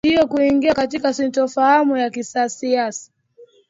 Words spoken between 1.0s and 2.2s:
sintofahamu ya